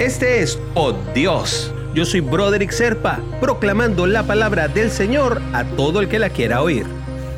Este 0.00 0.40
es 0.40 0.58
Oh 0.74 0.94
Dios. 1.14 1.70
Yo 1.94 2.06
soy 2.06 2.20
Broderick 2.20 2.70
Serpa, 2.70 3.20
proclamando 3.38 4.06
la 4.06 4.22
palabra 4.22 4.66
del 4.66 4.90
Señor 4.90 5.42
a 5.52 5.62
todo 5.76 6.00
el 6.00 6.08
que 6.08 6.18
la 6.18 6.30
quiera 6.30 6.62
oír. 6.62 6.86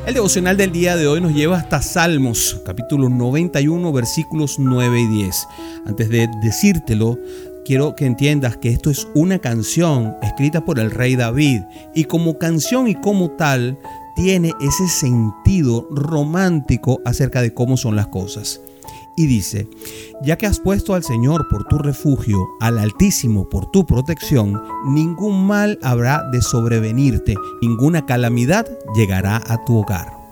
El 0.05 0.13
devocional 0.13 0.55
del 0.55 0.71
día 0.71 0.95
de 0.95 1.05
hoy 1.05 1.19
nos 1.19 1.33
lleva 1.33 1.57
hasta 1.57 1.81
Salmos, 1.81 2.61
capítulo 2.65 3.09
91, 3.09 3.91
versículos 3.91 4.59
9 4.59 4.97
y 4.97 5.07
10. 5.07 5.47
Antes 5.87 6.07
de 6.07 6.29
decírtelo, 6.41 7.19
quiero 7.65 7.95
que 7.95 8.05
entiendas 8.05 8.55
que 8.55 8.69
esto 8.69 8.89
es 8.89 9.09
una 9.13 9.39
canción 9.39 10.15
escrita 10.21 10.63
por 10.63 10.79
el 10.79 10.89
rey 10.89 11.17
David 11.17 11.63
y 11.93 12.05
como 12.05 12.37
canción 12.37 12.87
y 12.87 12.95
como 12.95 13.31
tal 13.31 13.77
tiene 14.15 14.53
ese 14.61 14.87
sentido 14.87 15.85
romántico 15.91 17.01
acerca 17.03 17.41
de 17.41 17.53
cómo 17.53 17.75
son 17.75 17.97
las 17.97 18.07
cosas 18.07 18.61
y 19.15 19.27
dice, 19.27 19.67
ya 20.21 20.37
que 20.37 20.45
has 20.45 20.59
puesto 20.59 20.93
al 20.93 21.03
Señor 21.03 21.47
por 21.49 21.65
tu 21.65 21.77
refugio, 21.77 22.47
al 22.59 22.77
Altísimo 22.77 23.49
por 23.49 23.69
tu 23.71 23.85
protección, 23.85 24.61
ningún 24.85 25.45
mal 25.45 25.79
habrá 25.81 26.23
de 26.31 26.41
sobrevenirte, 26.41 27.35
ninguna 27.61 28.05
calamidad 28.05 28.67
llegará 28.95 29.41
a 29.47 29.63
tu 29.65 29.77
hogar. 29.77 30.23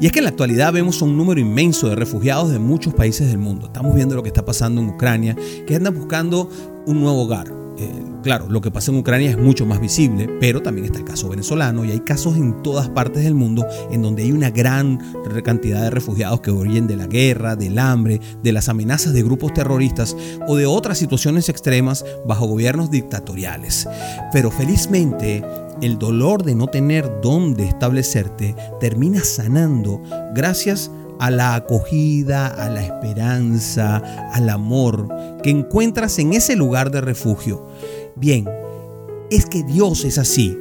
Y 0.00 0.06
es 0.06 0.12
que 0.12 0.18
en 0.18 0.24
la 0.24 0.30
actualidad 0.30 0.72
vemos 0.72 1.00
un 1.02 1.16
número 1.16 1.40
inmenso 1.40 1.88
de 1.88 1.94
refugiados 1.94 2.50
de 2.50 2.58
muchos 2.58 2.92
países 2.94 3.28
del 3.28 3.38
mundo. 3.38 3.66
Estamos 3.66 3.94
viendo 3.94 4.16
lo 4.16 4.22
que 4.22 4.30
está 4.30 4.44
pasando 4.44 4.80
en 4.80 4.88
Ucrania, 4.88 5.36
que 5.66 5.76
andan 5.76 5.94
buscando 5.94 6.50
un 6.86 7.00
nuevo 7.00 7.22
hogar. 7.22 7.61
Eh, 7.82 8.04
claro, 8.22 8.48
lo 8.48 8.60
que 8.60 8.70
pasa 8.70 8.92
en 8.92 8.98
Ucrania 8.98 9.30
es 9.30 9.38
mucho 9.38 9.66
más 9.66 9.80
visible, 9.80 10.28
pero 10.38 10.62
también 10.62 10.84
está 10.84 10.98
el 10.98 11.04
caso 11.04 11.28
venezolano 11.28 11.84
y 11.84 11.90
hay 11.90 12.00
casos 12.00 12.36
en 12.36 12.62
todas 12.62 12.88
partes 12.88 13.24
del 13.24 13.34
mundo 13.34 13.66
en 13.90 14.02
donde 14.02 14.22
hay 14.22 14.30
una 14.30 14.50
gran 14.50 15.00
cantidad 15.42 15.82
de 15.82 15.90
refugiados 15.90 16.40
que 16.40 16.52
huyen 16.52 16.86
de 16.86 16.96
la 16.96 17.08
guerra, 17.08 17.56
del 17.56 17.78
hambre, 17.78 18.20
de 18.42 18.52
las 18.52 18.68
amenazas 18.68 19.12
de 19.12 19.22
grupos 19.24 19.52
terroristas 19.52 20.16
o 20.46 20.56
de 20.56 20.66
otras 20.66 20.98
situaciones 20.98 21.48
extremas 21.48 22.04
bajo 22.24 22.46
gobiernos 22.46 22.90
dictatoriales. 22.90 23.88
Pero 24.32 24.52
felizmente 24.52 25.42
el 25.80 25.98
dolor 25.98 26.44
de 26.44 26.54
no 26.54 26.68
tener 26.68 27.10
dónde 27.20 27.66
establecerte 27.66 28.54
termina 28.78 29.24
sanando 29.24 30.00
gracias 30.32 30.88
a 30.88 31.01
a 31.22 31.30
la 31.30 31.54
acogida, 31.54 32.48
a 32.48 32.68
la 32.68 32.82
esperanza, 32.82 33.98
al 34.32 34.50
amor 34.50 35.06
que 35.40 35.50
encuentras 35.50 36.18
en 36.18 36.32
ese 36.32 36.56
lugar 36.56 36.90
de 36.90 37.00
refugio. 37.00 37.64
Bien, 38.16 38.48
es 39.30 39.46
que 39.46 39.62
Dios 39.62 40.04
es 40.04 40.18
así. 40.18 40.58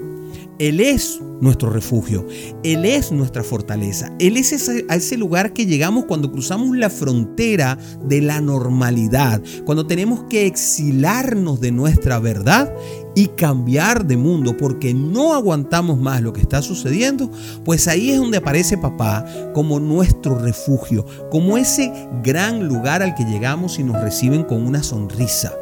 Él 0.61 0.79
es 0.79 1.19
nuestro 1.41 1.71
refugio, 1.71 2.27
Él 2.63 2.85
es 2.85 3.11
nuestra 3.11 3.43
fortaleza, 3.43 4.13
Él 4.19 4.37
es 4.37 4.51
ese, 4.51 4.85
a 4.89 4.95
ese 4.95 5.17
lugar 5.17 5.53
que 5.53 5.65
llegamos 5.65 6.05
cuando 6.05 6.31
cruzamos 6.31 6.77
la 6.77 6.91
frontera 6.91 7.79
de 8.05 8.21
la 8.21 8.41
normalidad, 8.41 9.41
cuando 9.65 9.87
tenemos 9.87 10.25
que 10.25 10.45
exilarnos 10.45 11.61
de 11.61 11.71
nuestra 11.71 12.19
verdad 12.19 12.71
y 13.15 13.27
cambiar 13.29 14.05
de 14.05 14.17
mundo 14.17 14.55
porque 14.55 14.93
no 14.93 15.33
aguantamos 15.33 15.99
más 15.99 16.21
lo 16.21 16.31
que 16.31 16.41
está 16.41 16.61
sucediendo, 16.61 17.31
pues 17.65 17.87
ahí 17.87 18.11
es 18.11 18.19
donde 18.19 18.37
aparece 18.37 18.77
papá 18.77 19.25
como 19.55 19.79
nuestro 19.79 20.37
refugio, 20.37 21.07
como 21.31 21.57
ese 21.57 21.91
gran 22.23 22.67
lugar 22.67 23.01
al 23.01 23.15
que 23.15 23.25
llegamos 23.25 23.79
y 23.79 23.83
nos 23.83 23.99
reciben 23.99 24.43
con 24.43 24.65
una 24.65 24.83
sonrisa. 24.83 25.53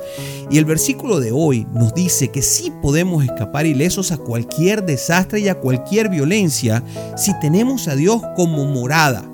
Y 0.52 0.58
el 0.58 0.66
versículo 0.66 1.20
de 1.20 1.32
hoy 1.32 1.68
nos 1.74 1.94
dice 1.94 2.30
que 2.30 2.42
sí 2.42 2.72
podemos 2.82 3.24
escapar 3.24 3.66
ilesos 3.66 4.12
a 4.12 4.18
cualquier 4.18 4.86
desastre 4.86 5.40
y 5.42 5.48
a 5.48 5.60
cualquier 5.60 6.10
violencia 6.10 6.84
si 7.16 7.38
tenemos 7.40 7.88
a 7.88 7.96
Dios 7.96 8.22
como 8.36 8.66
morada 8.66 9.30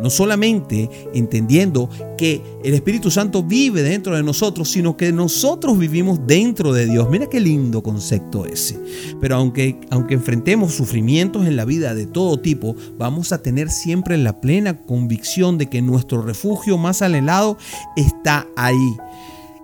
no 0.00 0.10
solamente 0.10 0.90
entendiendo 1.14 1.88
que 2.18 2.42
el 2.62 2.74
Espíritu 2.74 3.10
Santo 3.10 3.42
vive 3.42 3.82
dentro 3.82 4.16
de 4.16 4.22
nosotros, 4.22 4.70
sino 4.70 4.96
que 4.96 5.12
nosotros 5.12 5.78
vivimos 5.78 6.26
dentro 6.26 6.72
de 6.72 6.86
Dios. 6.86 7.08
Mira 7.10 7.28
qué 7.28 7.40
lindo 7.40 7.82
concepto 7.82 8.46
ese. 8.46 8.78
Pero 9.20 9.36
aunque, 9.36 9.80
aunque 9.90 10.14
enfrentemos 10.14 10.74
sufrimientos 10.74 11.46
en 11.46 11.56
la 11.56 11.64
vida 11.64 11.94
de 11.94 12.06
todo 12.06 12.38
tipo, 12.40 12.74
vamos 12.98 13.32
a 13.32 13.42
tener 13.42 13.70
siempre 13.70 14.16
la 14.18 14.40
plena 14.40 14.78
convicción 14.82 15.58
de 15.58 15.68
que 15.68 15.82
nuestro 15.82 16.22
refugio 16.22 16.76
más 16.78 17.02
anhelado 17.02 17.56
está 17.96 18.46
ahí. 18.56 18.96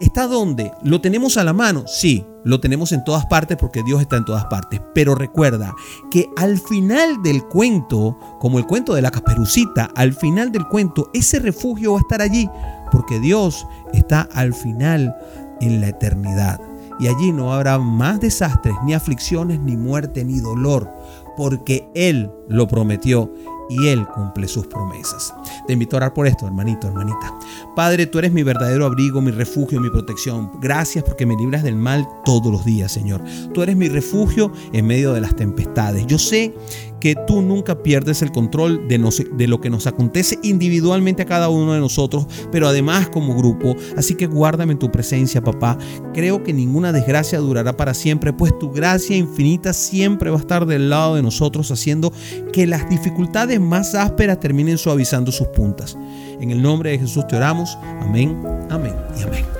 ¿Está 0.00 0.26
dónde? 0.26 0.72
¿Lo 0.82 1.02
tenemos 1.02 1.36
a 1.36 1.44
la 1.44 1.52
mano? 1.52 1.84
Sí, 1.86 2.24
lo 2.42 2.58
tenemos 2.58 2.90
en 2.92 3.04
todas 3.04 3.26
partes 3.26 3.58
porque 3.58 3.82
Dios 3.82 4.00
está 4.00 4.16
en 4.16 4.24
todas 4.24 4.46
partes. 4.46 4.80
Pero 4.94 5.14
recuerda 5.14 5.74
que 6.10 6.30
al 6.38 6.58
final 6.58 7.22
del 7.22 7.44
cuento, 7.44 8.18
como 8.40 8.58
el 8.58 8.66
cuento 8.66 8.94
de 8.94 9.02
la 9.02 9.10
caperucita, 9.10 9.90
al 9.94 10.14
final 10.14 10.52
del 10.52 10.66
cuento, 10.68 11.10
ese 11.12 11.38
refugio 11.38 11.92
va 11.92 11.98
a 11.98 12.00
estar 12.00 12.22
allí 12.22 12.48
porque 12.90 13.20
Dios 13.20 13.66
está 13.92 14.22
al 14.32 14.54
final 14.54 15.14
en 15.60 15.82
la 15.82 15.88
eternidad. 15.88 16.58
Y 16.98 17.08
allí 17.08 17.30
no 17.30 17.52
habrá 17.52 17.78
más 17.78 18.20
desastres, 18.20 18.74
ni 18.84 18.94
aflicciones, 18.94 19.60
ni 19.60 19.76
muerte, 19.76 20.24
ni 20.24 20.40
dolor, 20.40 20.90
porque 21.36 21.90
Él 21.94 22.30
lo 22.48 22.66
prometió 22.68 23.30
y 23.70 23.88
Él 23.88 24.06
cumple 24.06 24.48
sus 24.48 24.66
promesas. 24.66 25.32
Te 25.66 25.72
invito 25.72 25.96
a 25.96 25.98
orar 25.98 26.12
por 26.12 26.26
esto, 26.26 26.46
hermanito, 26.46 26.88
hermanita. 26.88 27.38
Padre, 27.76 28.06
tú 28.06 28.18
eres 28.18 28.32
mi 28.32 28.42
verdadero 28.42 28.84
abrigo, 28.84 29.20
mi 29.20 29.30
refugio, 29.30 29.80
mi 29.80 29.88
protección. 29.88 30.50
Gracias 30.60 31.04
porque 31.04 31.24
me 31.24 31.36
libras 31.36 31.62
del 31.62 31.76
mal 31.76 32.06
todos 32.24 32.52
los 32.52 32.64
días, 32.64 32.90
Señor. 32.92 33.22
Tú 33.54 33.62
eres 33.62 33.76
mi 33.76 33.88
refugio 33.88 34.52
en 34.72 34.86
medio 34.86 35.12
de 35.12 35.20
las 35.20 35.36
tempestades. 35.36 36.06
Yo 36.06 36.18
sé 36.18 36.54
que 37.00 37.16
tú 37.26 37.42
nunca 37.42 37.82
pierdes 37.82 38.22
el 38.22 38.30
control 38.30 38.86
de, 38.88 39.48
lo 39.48 39.60
que 39.60 39.70
nos 39.70 39.86
acontece 39.86 40.38
individualmente 40.42 41.22
a 41.22 41.26
cada 41.26 41.48
uno 41.48 41.72
de 41.72 41.80
nosotros, 41.80 42.26
pero 42.52 42.68
además 42.68 43.08
como 43.08 43.34
grupo. 43.34 43.74
Así 43.96 44.14
que 44.14 44.26
guárdame 44.26 44.72
en 44.72 44.78
tu 44.78 44.90
presencia, 44.92 45.42
papá. 45.42 45.78
Creo 46.14 46.42
que 46.42 46.52
ninguna 46.52 46.92
desgracia 46.92 47.38
durará 47.38 47.76
para 47.76 47.94
siempre, 47.94 48.32
pues 48.32 48.56
tu 48.58 48.70
gracia 48.70 49.16
infinita 49.16 49.72
siempre 49.72 50.30
va 50.30 50.36
a 50.36 50.40
estar 50.40 50.66
del 50.66 50.90
lado 50.90 51.16
de 51.16 51.22
nosotros, 51.22 51.70
haciendo 51.70 52.12
que 52.52 52.66
las 52.66 52.88
dificultades 52.88 53.60
más 53.60 53.94
ásperas 53.94 54.40
terminen 54.40 54.78
suavizando 54.78 55.32
sus 55.32 55.48
puntas. 55.48 55.96
En 56.40 56.50
el 56.50 56.62
nombre 56.62 56.90
de 56.90 56.98
Jesús 56.98 57.26
te 57.26 57.36
oramos. 57.36 57.76
Amén, 58.00 58.42
amén 58.70 58.94
y 59.18 59.22
amén. 59.22 59.59